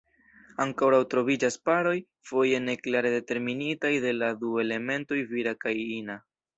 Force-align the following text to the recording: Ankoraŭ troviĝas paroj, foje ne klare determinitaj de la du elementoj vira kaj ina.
Ankoraŭ 0.63 1.01
troviĝas 1.11 1.57
paroj, 1.69 1.93
foje 2.31 2.63
ne 2.65 2.77
klare 2.87 3.13
determinitaj 3.19 3.95
de 4.09 4.19
la 4.19 4.35
du 4.43 4.59
elementoj 4.67 5.25
vira 5.35 5.59
kaj 5.65 5.81
ina. 5.91 6.23